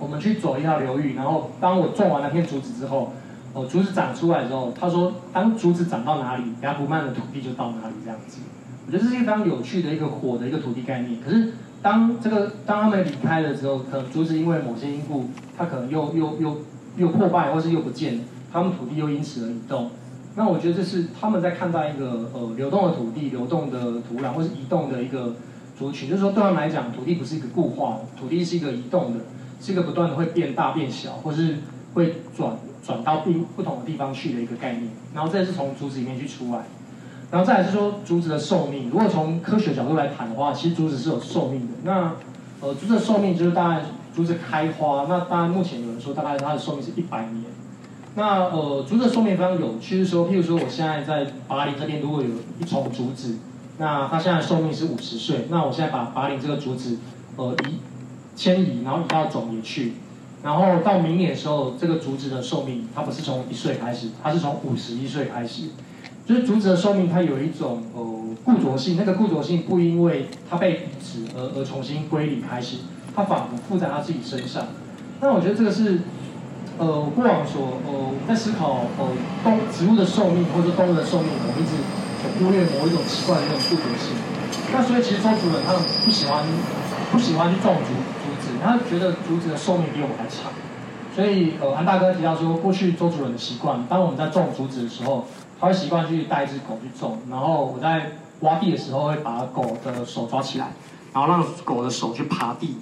[0.00, 3.12] 我们去走一条流域，然后当我种完那片竹子之后，
[3.54, 8.40] 哦，竹子长出来之后，他说：“当竹子长到哪里，它不慢的土地就到哪里。”这样子，
[8.84, 11.20] 我觉得这是一个非常有趣的一个火的一个土地概念。
[11.24, 16.56] 可是当这个当他们离开了之后，可能竹子因为某些因故，它可能又又又
[16.96, 18.20] 又破败，或是又不见，
[18.52, 19.90] 他们土地又因此而移动。
[20.34, 25.36] 那我觉得这是他们在看待一个呃流动的土地、流动的土壤或是移动的一个
[25.78, 29.20] 族群，就是说对他们来讲，土地不是一个固化的，土地是一个移动的，
[29.60, 31.58] 是一个不断的会变大变小，或是
[31.94, 34.90] 会转转到不不同的地方去的一个概念。
[35.14, 36.64] 然后这是从竹子里面去出来，
[37.30, 38.90] 然后再来是说竹子的寿命。
[38.90, 41.72] 如果从科学角度来谈的话，其实竹子是有寿命的。
[41.82, 42.12] 那
[42.60, 47.44] 呃竹子的寿命就是大概竹子开花，那当然目前有人说大概它的寿命是一百年。
[48.16, 52.28] 那呃，竹子的寿命非常有趣，是说，譬如说，我现在在巴林这边，如果有
[52.60, 53.38] 一丛竹子，
[53.78, 56.98] 那它现在寿命是五十岁，那我现在把巴林这个竹子，
[57.34, 57.80] 呃，移
[58.36, 59.94] 迁移，然后移到种野去，
[60.44, 65.62] 然后到明年的时候，这个竹子的寿命，它不是从一岁开始，它是从五十一岁开始，
[66.26, 68.02] 就是竹子的寿命，它有一种呃
[68.44, 72.76] 固着性，那个固着性不因为它被移植而而重新归零开始，
[73.16, 74.66] 它仿佛附在它自己身上，
[75.20, 76.00] 那我觉得这个是。
[76.76, 79.06] 呃，过往所呃在思考呃
[79.44, 81.78] 动植物的寿命或者动物的寿命，我们一直
[82.34, 84.10] 忽略某一种奇怪的那种固着性。
[84.74, 86.42] 那所以其实周主任他们不喜欢
[87.12, 87.94] 不喜欢去种竹，
[88.64, 90.50] 他觉得竹子的寿命比我们还长。
[91.14, 95.26] 所以呃安大哥提到说，过去周主任的习惯，当我们在种竹子的时候，
[95.60, 100.72] 他会习惯去带一只狗去种，然后我在挖地的时候会把狗的手抓起来，
[101.12, 102.78] 然后让狗的手去爬地。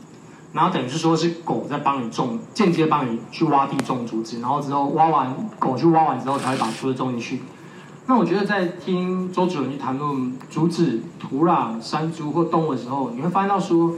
[0.54, 7.42] 然后等于是说，是狗在帮你种，间接帮你去挖地种竹子，然后之后挖完，狗去挖完之后才会把竹子种进去。
[8.06, 13.92] 那我觉得在听周主任去谈论竹子、土壤、山猪或动物的时候，你会发现到说，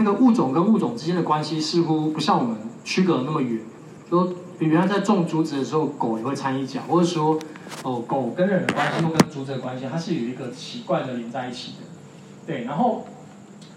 [0.00, 3.60] 那个物种跟物种之间的关系似乎不像我们区隔那么远。
[4.08, 7.38] 说原来在种竹子的时候，狗也会掺一脚，或者说，
[7.84, 11.86] 哦，狗跟人的关系或跟竹子的关系，它是有一个奇怪的连在一起的。
[12.46, 13.04] 对，然后。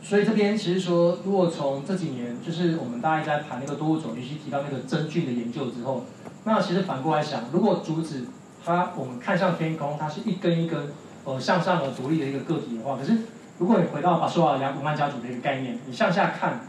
[0.05, 6.03] 所以这边其实说，如果从这几年，就是我们大家在谈那个多物种，尤其提到那个真菌的研究之后，
[6.43, 8.25] 那其实反过来想，如果竹子
[8.65, 10.91] 它我们看向天空，它是一根一根
[11.23, 13.13] 呃向上而独立的一个个体的话，可是
[13.59, 16.61] 如果你回到把说啊两古曼家族的一个概念，你向下看，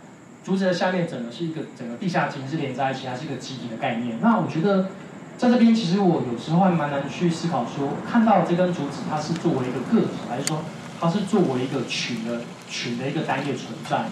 [0.44, 4.18] 竹子的下面整个是一个整个地下茎是连在一起，它是一个集体的概念。
[4.20, 4.88] 那我觉得
[5.36, 10.60] 在这边其实我有时候还蛮难去思考说，看到这根竹子它是作为一个个体，还是说？
[11.00, 14.06] 它是作为一个群的群的一个单页存在。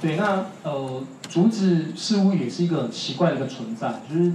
[0.00, 4.32] 对，那呃，竹子似乎也是一个很奇怪的一个存在，就是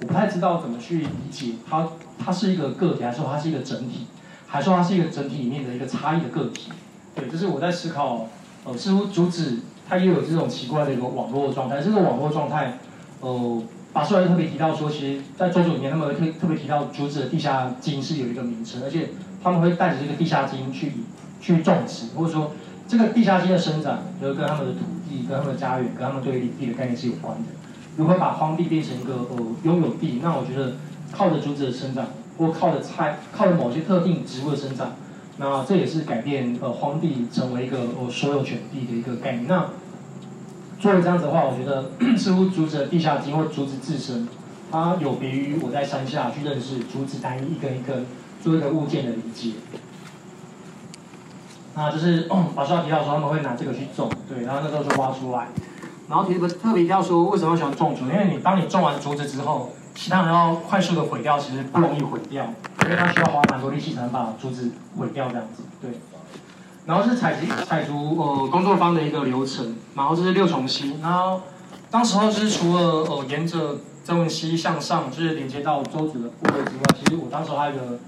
[0.00, 1.88] 我不太知道怎么去理解它，
[2.22, 4.06] 它是一个个体，还是说它是一个整体，
[4.46, 6.70] 还是说它是一个整体里面的一个差异的个体？
[7.18, 8.28] 对，就是我在思考，
[8.64, 12.78] 呃，似乎竹子它也有这种奇怪的一个网络状态，这个网络状态，
[13.20, 13.62] 呃。
[13.90, 19.08] 法师特别提到说，其实，在周主里面，他们会特特别提到竹子的地下茎是有一个名称，而且
[19.42, 20.92] 他们会带着这个地下茎去
[21.40, 22.52] 去种植，或者说
[22.86, 27.44] 这个地下茎的生长，就是跟他们的土地、跟他们的家园、跟他们对领地的概念是有关的。
[27.96, 30.20] 如何把荒地变成一个呃拥有地？
[30.22, 30.74] 那我觉得
[31.10, 34.92] 靠着竹子的生长，或靠着菜、靠着某些特定植物的生长，
[35.38, 39.46] 那这也是改变呃荒地成为一个呃所有权地的一个概念。
[39.46, 39.70] 那
[40.80, 44.28] 做了这样子的话，我觉得 似乎竹子的地下茎或竹子自身，
[44.70, 48.06] 它有别于我在山下去认识竹子单一一根一根
[48.42, 49.52] 做一个物件的理解。
[51.74, 55.48] 那就是 老师要提到说他们会拿这个去种，对，然后那时候就挖出来，
[56.08, 62.52] 然后提个特别要说为什么喜欢种竹，因为你当你种完竹子之后，其他人要快速的毁掉，其实不容易毁掉，
[62.88, 65.90] 因为他需要花蛮多力气才能把竹子毁掉这样子，对。
[66.86, 71.42] 然后是采集采竹呃工作方的一个流程，然后这是六重溪，然后
[71.90, 77.98] 当时候就是除了呃沿着曾文溪向上，就是连接到周子的部位之外，其实我当时还有一个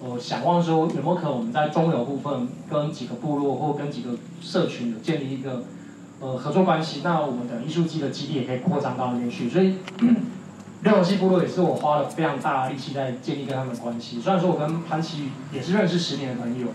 [0.00, 5.64] 呃想望说有没有可能我们在中游部分跟几个部落或跟几个社群有建立一个
[6.20, 9.78] 呃合作关系，那我们的艺术季的基地也可以扩张到那边去，所以
[10.82, 16.68] 六重溪部落也是我花了非常大的力气在建立跟他们的关系，虽然说我跟潘奇也是认识十年的朋友。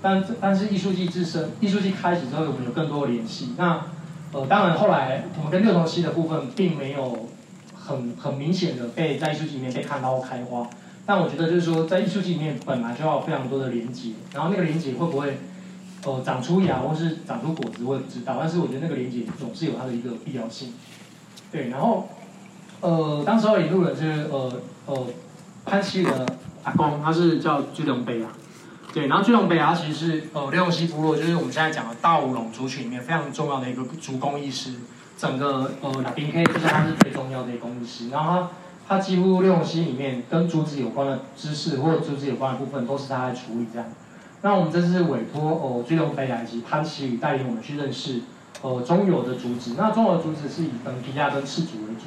[0.00, 3.54] 但但是艺术季自身，艺术季开始之后，我们有更多的联系。
[3.56, 3.86] 那
[4.30, 7.28] 呃，当然后来我们跟六重溪的部分，并没有
[7.74, 10.70] 很很明显的被在艺术季里面被看到开花。
[11.04, 15.38] 但我觉得就是说，在艺术季里面本来就要有非常多的连接，然后那个连接会不会
[16.04, 18.36] 呃长出芽或是长出果子，我也不知道。
[18.38, 20.74] 但是我觉得那个连接总是有它的一个必要性。
[21.50, 22.08] 对，然后
[22.80, 24.52] 呃，当时候引路人是呃
[24.86, 25.06] 呃
[25.64, 26.26] 潘西的
[26.62, 28.30] 阿公，他是叫居龙杯啊。
[28.92, 34.74] 对，然后巨龙北啊其实是呃六龙溪部落，就是我们现在讲的大五龙族群里面非常重要的一个族工艺师，
[35.16, 38.48] 整个呃拉宾 K 就是他是最重要的一个工艺师，然后
[38.88, 43.86] 他他几乎六龙溪里面跟竹子有关的知识或者竹子有关的部分都是他在处理这样。
[44.40, 48.22] 那我们这次委托哦巨龙北崖以及潘奇宇带领我们去认识
[48.62, 52.06] 呃中游的竹子，那中游的竹子是以本皮亚跟赤竹为主，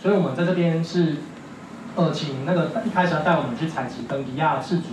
[0.00, 1.16] 所以我们在这边是
[1.96, 4.88] 呃请那个一开始要带我们去采集本皮亚氏族。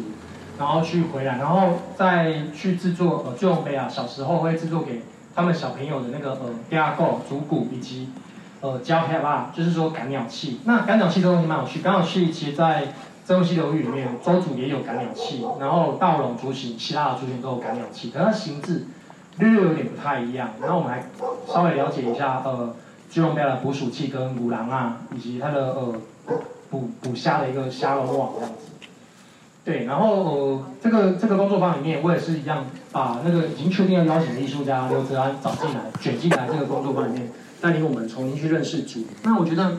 [0.59, 5.03] 然后去回来，然后再去制作呃，巨龙杯啊，小时候会制作给
[5.35, 8.09] 他们小朋友的那个呃，第二构、竹骨以及
[8.61, 10.61] 呃，胶黑吧，就是说赶鸟器。
[10.65, 12.85] 那赶鸟器这东西蛮有趣，赶鸟器其实在
[13.27, 18.87] 中西流域里面，周族也有赶鸟器，然后大龙族群、希腊的族群都有赶鸟器，可是它形制
[19.37, 20.49] 略略有点不太一样。
[20.59, 21.03] 然后我们来
[21.45, 22.73] 稍微了解一下呃，
[23.09, 25.95] 巨龙杯的捕鼠器跟母狼啊，以及它的呃
[26.69, 28.57] 捕捕虾的一个虾龙网这样子。
[29.63, 39.05] 对，然后呃，这个这个工作坊里面，我也是一样，把那个已经确定要邀请的艺术家刘泽安找进来，卷进来这个工作坊里面，带领我们重新去认识竹。
[39.23, 39.77] 那我觉得，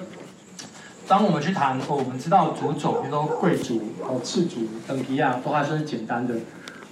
[1.07, 6.35] 当我们去谈，哦，我们知道竹种，比如说贵族、哦赤竹、等皮啊，都还算是简单的。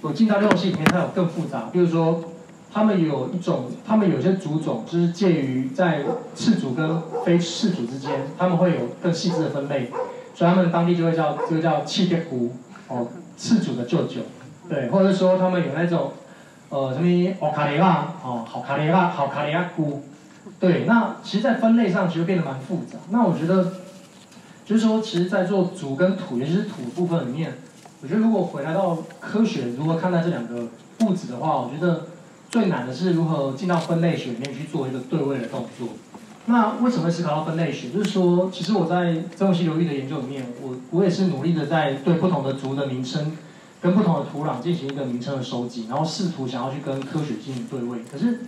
[0.01, 2.23] 我进到六系里面，它有更复杂，比如说，
[2.77, 6.03] 他们有一种，他们有些族种就是介于在
[6.35, 9.89] 赤竹跟非赤竹之间，他们会有更细致的分类，
[10.35, 12.51] 所以他们当地就会叫这个叫气垫菇。
[12.87, 14.21] 哦，次主的舅舅，
[14.69, 16.11] 对，或者说他们有那种，
[16.69, 20.03] 呃，什么奥卡雷拉，哦，好卡雷拉，好卡雷拉菇，
[20.59, 22.99] 对，那其实，在分类上其实变得蛮复杂。
[23.09, 23.73] 那我觉得，
[24.63, 27.55] 就是说，其实，在做竹跟土，尤其是土部分里面，
[28.03, 30.67] 我觉得如果回来到科学如何看待这两个
[31.01, 32.03] 物质的话，我觉得
[32.57, 35.89] 最难的是如何进到分类学里面去做一个对位的动作。
[36.47, 37.91] 那为什么会思考到分类学？
[37.91, 43.37] 就是说，其实我在中西流域的研究里面，我我也是努力的在对不同的族的名称
[43.79, 47.99] 跟不同的土壤进行一个名称的收集，然后试图想要去跟科学进行对位。
[48.11, 48.39] 可是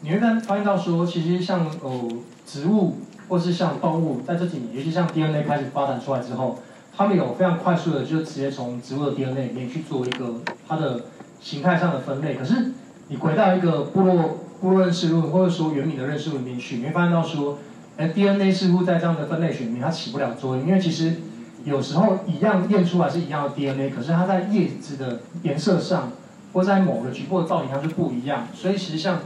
[0.00, 2.08] 你会发发现到说，其实像呃
[2.46, 2.96] 植物
[3.28, 6.58] 或是像动物，在这几年，尤其像 DNA 开始发展出来之后，
[6.96, 11.02] 他们有非常快速的就直接从植物的 DNA 里面去做一个它的
[11.42, 12.36] 形态上的分类。
[12.36, 12.72] 可是
[13.12, 14.38] 你回到一个部落。
[14.62, 17.58] 部落认识论，或者说原民的认识论里面去，你会发现到说，
[17.96, 21.16] 哎，DNA 似乎在这样的分类学里面它起不了作用，因为其实
[21.64, 26.12] 有时候一样验出来是一样的 DNA，可是它在叶子的颜色上，
[26.52, 28.46] 或在某个局部的造型上是不一样。
[28.54, 29.18] 所以其实像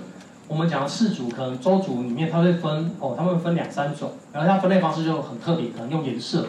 [0.48, 6.46] 我们讲的氏族，可能周族里面它会分哦，它会分两三种，然后它分类方式就很特别，可能用颜色，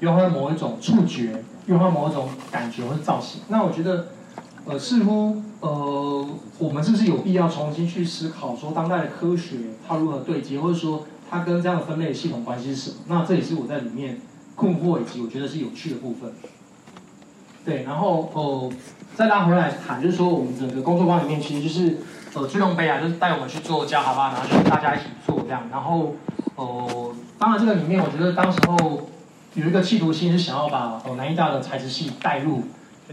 [0.00, 3.40] 用它的某一种触觉，用它某一种感觉或造型。
[3.48, 4.08] 那我觉得。
[4.68, 6.28] 呃，似乎呃，
[6.58, 12.96] 我们是不是有必要重新去思考，说当代的科学它如何对接，或者说它跟这样的分类系统关系是什么？
[13.06, 14.20] 那这也是我在里面
[14.54, 16.30] 困惑以及我觉得是有趣的部分。
[17.64, 18.70] 对，然后哦，
[19.14, 21.96] 再拉回来谈，就是说我们整个工作坊里面其实就是
[22.34, 25.62] 呃，巨龙杯啊，就是带我们去做加哈巴，然后就大家一起做这样。
[25.70, 26.14] 然后
[26.56, 29.08] 哦，当然这个里面我觉得当时候
[29.54, 32.64] 有一个企图心是想要把哦南艺大的材质系带入。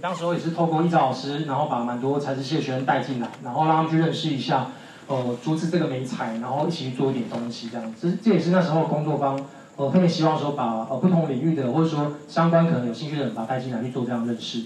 [0.02, 4.68] 当时候也是透过一早老师，然后把蛮多材质系的学生带进来，然后让他们去认识一下，
[5.08, 7.96] 呃，竹子这个美材，然后一起去做一点东西这样。
[8.00, 9.40] 这这也是那时候工作方，
[9.78, 14.64] 呃，特别希望说把呃不同领域的或者说相关可能有兴趣的人，把他带进来去做这样认识。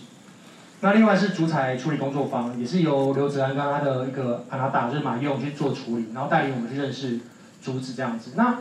[0.81, 7.19] 那另外是竹材处理工作坊，也是由刘子安跟他的一个阿拉达就是马用去做处理，然后带领我们去认识
[7.61, 8.31] 竹子这样子。
[8.35, 8.59] 那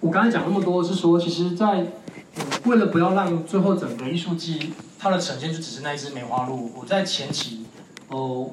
[0.00, 1.86] 我刚才讲那么多是说，其实在
[2.64, 7.66] 为了不要让最后整个艺术季它的呈现就只是那一只梅花鹿，我在前期，
[8.08, 8.50] 哦，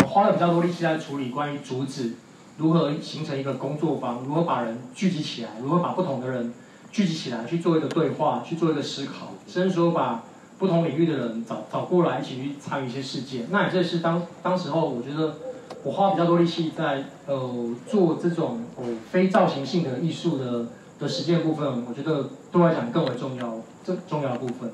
[0.00, 2.14] 我花了比较多力气在处理关于竹子
[2.56, 6.54] 如何形成一个工作坊，如何把人聚集起来，如何把不同的人
[6.90, 10.24] 聚集起来去做一个对话，去做一个思考，甚至说把
[10.58, 13.46] 不同领域的人找找过来一起去参与一些事件。
[13.50, 15.36] 那这是当当时候我觉得
[15.82, 18.62] 我花比较多力气在呃做这种
[19.10, 20.66] 非造型性的艺术的。
[20.98, 24.70] 的实践部分，我觉得对我来讲更为重要，这重要部分。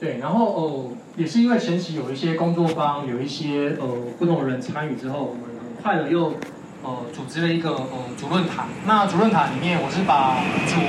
[0.00, 3.86] 对，然后哦，也是因为前期有一些工作方，有一些呃
[4.18, 6.32] 不同的人参与之后，我们很快的又
[6.82, 8.66] 呃组织了一个呃主论坛。
[8.86, 10.80] 那主论坛里面，我是把主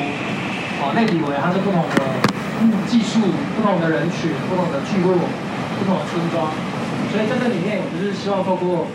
[0.81, 3.19] 呃类比为它是不同的技术、
[3.57, 5.19] 不同的人群、不同的聚落、
[5.77, 6.47] 不同的村庄。
[7.11, 8.87] 所以在这里面，我就是希望透过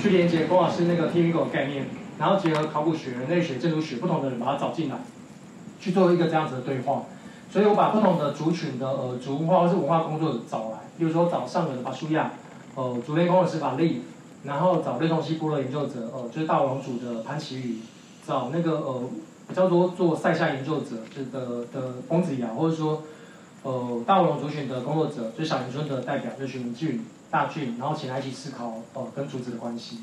[0.00, 1.86] 去连接郭老师那个 T V Go 概念。
[2.20, 4.96] 然后结合考古学、人类学、建筑学不同的人把它找进来，
[5.80, 7.04] 去做一个这样子的对话。
[7.50, 12.30] 所以我把不同的族群的呃族文化或是文化工作者找来，比如说找上游的巴舒亚，
[12.74, 14.02] 呃，竹联工的是法利，
[14.44, 17.78] 然后找绿东西部落研究者，呃，就是大龙族的潘奇宇，
[18.26, 19.02] 找那个呃
[19.48, 23.02] 比较多做塞下研究者，就是的的翁子尧，或者说
[23.62, 30.00] 呃大龙族群的工作者，就小林村的代表，就是徐明俊、大俊，然后请他一起思考呃跟竹子的关系。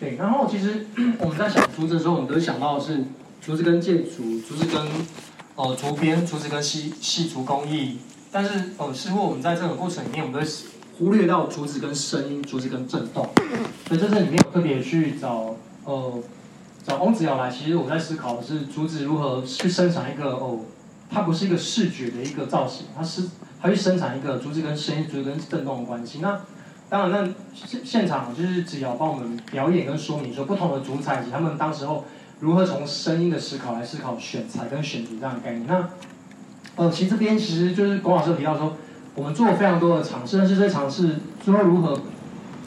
[0.00, 0.86] 对，然后其实
[1.18, 3.04] 我们在想竹子的时候，我们都想到的是
[3.38, 4.82] 竹子跟建筑，竹子跟
[5.56, 7.98] 呃竹编，竹子跟细细竹工艺。
[8.32, 10.50] 但是呃，似乎我们在这个过程里面，我们都
[10.98, 13.28] 忽略到竹子跟声音，竹子跟震动。
[13.88, 16.18] 所以在这里面，我特别去找呃
[16.82, 17.50] 找翁子尧来。
[17.50, 20.60] 其实我在思考的是竹子如何去生产一个哦，
[21.10, 23.24] 它不是一个视觉的一个造型，它是
[23.60, 26.20] 它去生产一个竹子跟声音、竹子跟震动的关系。
[26.22, 26.40] 那
[26.90, 32.04] 当然，那现现场就是只要帮我们表演跟说明说不同的主材及他们当时候
[32.40, 35.64] 如何从声音的思考来思考选材跟选题这样的概念。
[35.68, 35.88] 那
[36.74, 38.76] 呃，其实这边其实就是龚老师提到说，
[39.14, 41.96] 我们做了非常多的尝试，但是这些尝试最后如何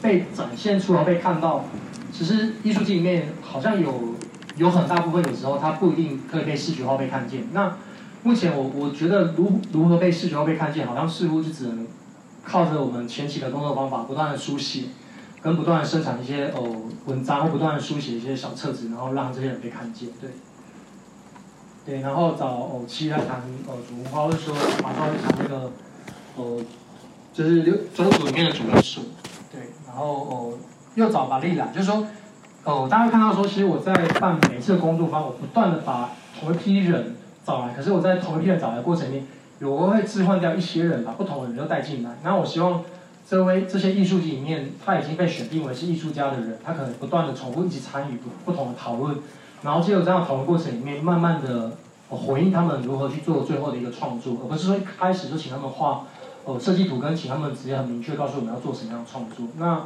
[0.00, 1.66] 被展现出来被看到，
[2.10, 4.14] 其实艺术界里面好像有
[4.56, 7.46] 有很大部分有时候它不一定可以被视觉化被看见。
[7.52, 7.76] 那
[8.22, 11.86] 目前我我觉得如如何被视觉化被看见，好像似乎是只能。
[12.44, 14.84] 靠着我们前期的工作方法，不断的书写，
[15.40, 20.30] 跟不断的生产一些哦文章，或不断的书写一些小册子，然后让这些人被看见，对，
[21.84, 25.72] 对，然后找哦七来谈哦主文化，或者说马上会谈那个
[26.36, 26.62] 哦，
[27.32, 29.00] 就是六周组里面的主要数，
[29.50, 30.58] 对，然后哦
[30.94, 32.06] 又找玛丽来，就是说
[32.64, 39.26] 哦大家看到说，其实我在办每次的工作坊，我不断的把同一批人找来，可是我在同一批人找来过程里面。
[39.64, 42.18] 我会置换掉一些人，把不同的人都带进来。
[42.22, 42.82] 那我希望
[43.28, 49.16] 这位这些艺术里面，他已经被选定为是艺术家的人，他可能不断的重复一起参与不不同的讨论，
[49.62, 51.72] 然后借由这样讨论过程里面，慢慢的
[52.08, 56.06] 回应他们如何去做最后的一个创作，而不是说一开始就请他们画
[56.44, 59.46] 呃设计图，跟请他们直接很明确告诉我们要做什么样的创作。
[59.56, 59.84] 那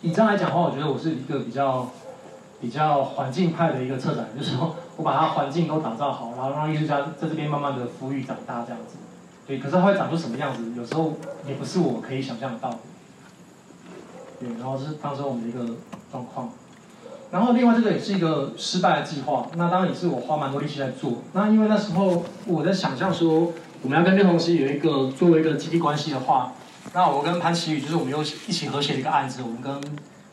[0.00, 1.90] 以这样来讲的话，我觉得我是一个比较
[2.62, 4.74] 比较环境派的一个策展，就是说。
[4.94, 8.98] 我把它环境都打造好，然后让艺术家在这边慢慢的孵育长大这样子，
[9.46, 11.14] 对，可是它会长出什么样子，有时候
[11.48, 12.78] 也不是我可以想象到的，
[14.38, 15.74] 对，然后是当时我们的一个
[16.12, 16.50] 状况，
[17.30, 23.50] 然后另外这个也是一个失败的计划，那当然也是我花蛮多力气在做，那因为那时候我在想象说
[23.80, 26.52] 我们要跟六同师有一个作为一个基地关系的话，
[26.92, 29.80] 那我跟潘奇宇就是我们又一起合写了一个案子，我们跟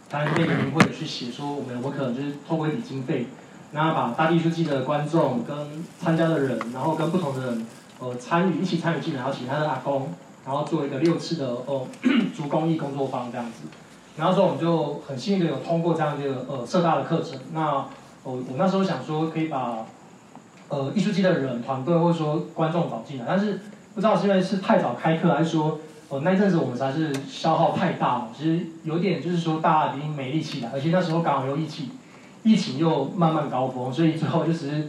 [0.10, 3.28] 台湾电影会去写说我们我可能就是透过一笔经费。
[3.72, 5.56] 然后把大地艺术季的观众跟
[6.02, 7.68] 参加的人，然后跟不同的人，
[8.00, 10.12] 呃，参与一起参与进来，然后请他的阿公，
[10.44, 11.86] 然后做一个六次的哦，
[12.36, 13.68] 竹工艺工作坊这样子。
[14.18, 17.40] 然后说我们就很幸运的有通过这样一个呃社大的课程。
[17.54, 17.86] 那
[18.24, 19.86] 我我那时候想说可以把
[20.70, 23.60] 呃艺术季的人团队或者说观众找进来，但是
[23.94, 25.80] 不知道是因为是太早开课，还是说
[26.10, 31.90] 哦，那阵子我们实在是消耗太大了，其实有点就是说大家已经没力气了，而且那时候刚好又疫情，
[32.42, 34.88] 疫情又慢慢高峰，所以最后就只是，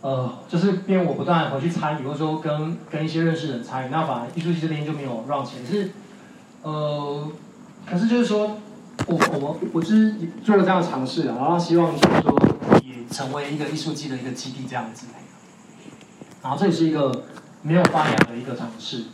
[0.00, 5.90] 呃，就是边我不断回去参与，或者说跟跟一些认识人参与，那反而艺术系这边就没有让钱，是，
[6.62, 7.26] 呃，
[7.84, 8.56] 可是就是说，
[9.06, 10.14] 我我我就是
[10.44, 12.38] 做了这样的尝试，然后希望就是说
[12.84, 15.08] 也成为一个艺术季的一个基地这样子，
[16.40, 17.24] 然后这也是一个
[17.62, 19.06] 没有发芽的一个尝试。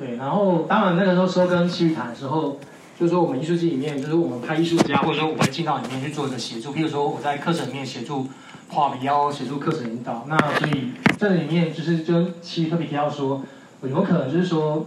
[0.00, 2.58] 对，然后当然那个时候说跟西域谈的时候，
[2.98, 6.72] 就是说我们艺术季里面，就是我们派艺术家，或者说我会进到里面去做一个协助。
[6.72, 8.26] 比如说我在课程里面协助
[8.70, 10.24] 画笔，要协助课程引导。
[10.26, 13.42] 那所以这里面就是跟西域特别提到说，
[13.82, 14.86] 有可能就是说，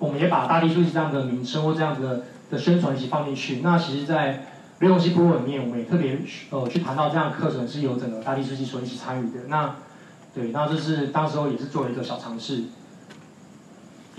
[0.00, 3.60] 我们也把大地艺术这样的名称或这样子的的宣传一起放进去。
[3.62, 4.46] 那其实，在
[4.80, 6.18] 六用溪部里面，我们也特别
[6.50, 9.44] 呃去谈到这样的课程是由整个大地艺术季所一起参与的。
[9.46, 9.76] 那
[10.34, 12.64] 对，那这是当时候也是做了一个小尝试。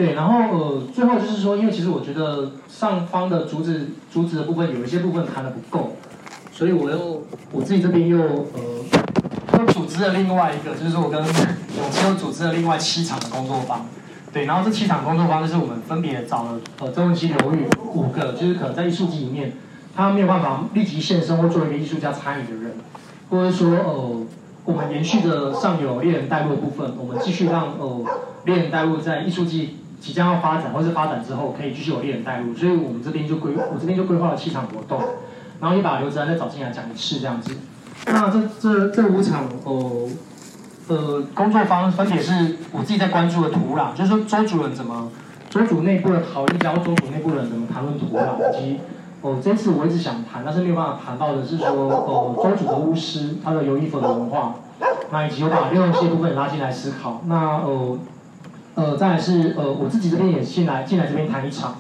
[0.02, 5.96] 对，然后呃，最后就是说，因为其实我觉得上方的竹子竹子的部分有一些部分谈的不够，
[6.52, 7.22] 所以我又
[7.52, 13.86] 我自己这边又呃又组织了另外一个，就是说我跟永琪又组织了另外七场的工作坊。
[14.34, 19.54] 对，然后这七场工作坊就是我们分别找了呃中文期流域五个，就是可能在艺术季里面
[19.96, 22.72] 他没有办法立即现身或作为一个艺术家参与的人，
[23.30, 24.22] 或者说呃
[24.66, 28.04] 我们延续着上游猎人带路的部分，我们继续让呃
[28.46, 29.78] 猎人带路在艺术季。
[30.02, 35.00] 即将要发展，或是发展之后可以继续有猎人带入，所以我们这边就规，我这边就规划了七场活动，
[35.60, 37.56] 然后也把刘子安再找进来讲一次这样子。
[38.08, 40.10] 那这这这五场哦，
[40.88, 45.12] 呃，工作方分别是我自己在关注的土壤，就是说周主任怎么，
[45.52, 48.80] 周主内部的讨论，教周主内部人怎么谈论土壤，以及
[49.22, 54.56] 哦，这次我一直想谈，但是没有办法谈到的是说，哦，周主的巫师他的有衣服的文化，
[55.12, 57.68] 那以及我把利用这部分拉进来思考，那哦。
[57.68, 58.00] 呃，
[58.76, 61.78] 呃再来是呃，我自己这边也进来进来这边谈一场，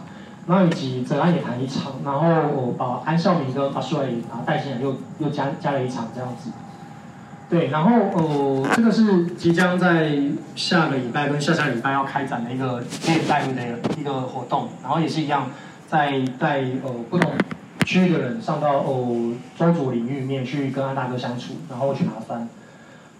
[0.47, 6.51] 然后以及泽安也谈一场，然后我把安孝明跟阿帅把他带进来，又又加加了一场这样子。
[7.49, 10.17] 对，然后呃，这个是即将在
[10.55, 15.47] 下个礼拜跟下下礼拜要开展的一个猎带的一个活动，然后也是一样，
[15.87, 17.29] 在带呃不同
[17.85, 22.47] 区域的人上到哦庄主领域里面去跟安大哥相处，然后去爬山。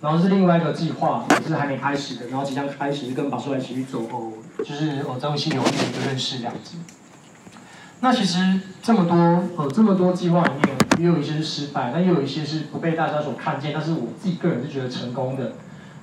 [0.02, 6.78] 然后是另外一个计划，也是还没开始的，然后即将开始，跟宝叔来一起去走哦，就是哦，张新有一个认识这样子。
[8.00, 9.16] 那其实这么多
[9.64, 15.52] 呃这么多计划里面，也有一些是失败，那也有一些是不被大家所看见，但是我自己个人是觉得成功的。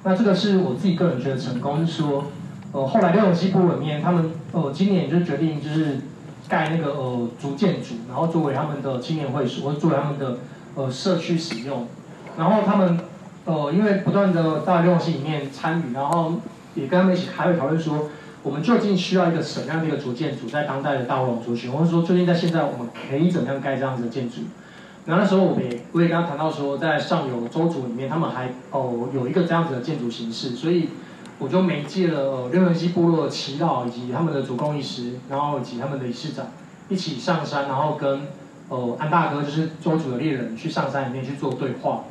[0.05, 2.26] 那这个是我自己个人觉得成功，是说
[2.70, 6.03] 呃后来六永西部里面，他们呃今年就决定就是
[6.49, 10.38] 盖那个呃竹建筑，然后作为他们的青年会所，或作为他们的
[10.76, 11.88] 呃社区使用，
[12.38, 12.96] 然后他们。
[13.49, 16.34] 呃，因为不断的在六用系里面参与，然后
[16.74, 18.11] 也跟他们一起开会讨论说，
[18.42, 24.42] 我们究竟需要一个什么样的一个主建筑，在当代的大龙族群，或者说究竟在现在我们可以怎么样盖这样子的建筑？
[25.07, 30.90] 然后那时候我们也我也跟他谈到说，在上游周族里面，他们还哦有一个这样子的建筑形式，所以
[31.38, 36.49] 我就媒介了六用溪部落的祈祷以及他们的主工艺师，然后以及他们的理事长
[36.90, 38.26] 一起上山，然后跟
[38.68, 42.05] 呃安大哥就是周族的猎人去上山里面去做对话。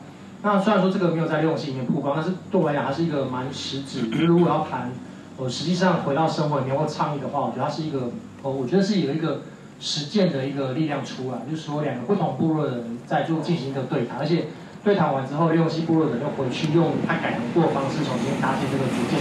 [0.43, 4.07] 那虽然说这个没有在六用系里面曝光，但是对我来讲，它是一个蛮实质。
[4.11, 4.91] 如果要谈，
[5.37, 8.11] 呃，实际上回到生活里面或倡议的话，我觉得它是一个，
[8.43, 9.41] 呃，我觉得是有一个
[9.79, 14.45] 实践的一个力量出来，就是说两个不同部落的人在做进行一个对谈，而且
[14.83, 19.19] 对谈完之后，六用系部落的人又回去用他改良过的方式重新搭建这个组件。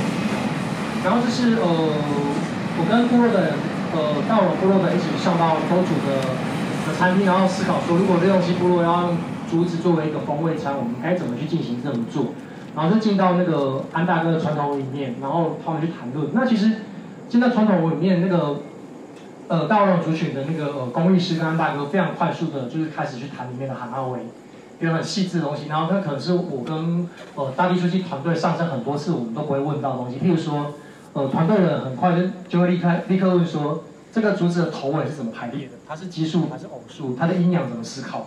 [1.03, 1.67] 然后就是呃，
[2.79, 3.53] 我跟部落的人，
[3.97, 6.21] 呃，到了部落的一起上到公主的
[6.87, 9.17] 的餐厅，然后思考说，如果六用系部落要用
[9.51, 12.27] 竹子作为一个风味餐，我们该怎么去进行这么做？
[12.75, 16.29] 然后就进到那个安大哥的传统里面，然后他们去谈论。
[16.35, 16.73] 那其实
[17.29, 18.57] 进到传统里面，那个
[19.49, 24.21] 呃大王族群的那个呃工艺师跟安大哥非常快速的，就是开始去谈里面的韩奥威，
[24.79, 25.69] 一个很细致的东西。
[25.69, 30.19] 然后那可能是我跟呃大地书记团队上升很多次，我们都不会问到的东西。
[30.19, 30.75] 譬如说，
[31.15, 35.73] 呃团队人很快就就会立刻立刻问说，这个竹子的头尾是怎么排列的？
[35.89, 37.17] 它是奇数还是偶数？
[37.17, 38.27] 它的阴阳怎么思考的？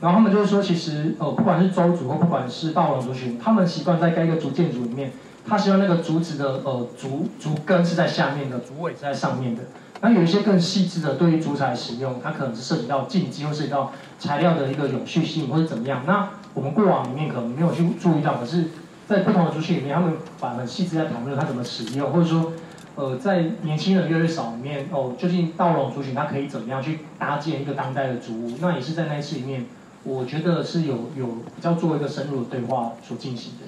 [0.00, 5.12] 然后他们就是说，其实呃，不管是周族或不管是霸王族群，他们习惯在盖一个竹建筑里面，
[5.46, 9.62] 他希望那个竹子的呃竹竹根是在下面的，竹尾是在上面的。
[10.00, 16.02] 那有一些更细致的，对于竹材使用，它可能是涉及到禁忌，或涉及到材料的一个永续性，或者怎么样。
[16.06, 18.66] 那我们过往里面可能没有去注意到，可是，
[19.06, 22.52] 在不同的族群里面，他们把很细致在讨论它怎么使用，或者说，
[22.96, 28.52] 呃，在年轻人越来越少里面，哦，究竟稻龙族群它可以怎么样去搭建一个当代的竹屋？
[28.60, 29.64] 那也是在那一次里面。
[30.04, 31.26] 我觉得是有有
[31.56, 33.66] 比较做一个深入的对话所进行的，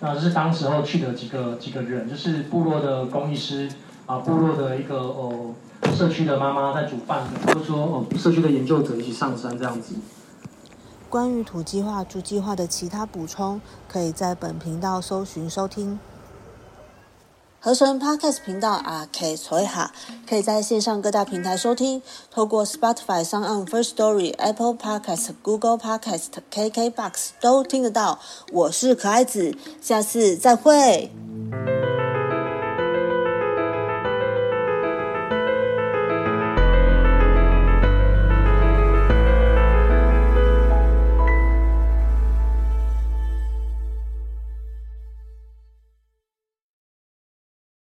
[0.00, 3.70] 那这是当时候去的几个几个人，就是部落的工艺师，
[4.04, 5.54] 啊部落的一个哦
[5.94, 9.94] 社区的妈妈在煮饭的，或者说哦社区的研究者一起上山这样子。
[11.08, 15.98] 关于土计划、猪计划的其他补充，可以在本频道搜寻收听。
[17.66, 19.90] 合成 Podcast 频道啊，K 所以哈，
[20.24, 22.00] 可以在线上各大平台收听，
[22.30, 28.20] 透过 Spotify、s o n on First Story、Apple Podcast、Google Podcast、KKBox 都听得到。
[28.52, 31.10] 我是可爱子，下次再会。